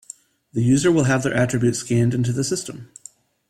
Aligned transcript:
The 0.53 0.63
user 0.63 0.91
will 0.91 1.03
have 1.03 1.21
their 1.21 1.35
attribute 1.35 1.75
scanned 1.75 2.15
into 2.15 2.33
the 2.33 2.43
system. 2.43 2.89